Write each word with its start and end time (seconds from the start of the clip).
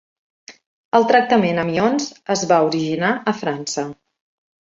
El 0.99 1.03
tractament 1.11 1.63
amb 1.63 1.73
ions 1.75 2.07
es 2.37 2.43
va 2.53 2.59
originar 2.71 3.13
a 3.33 3.35
França. 3.43 3.87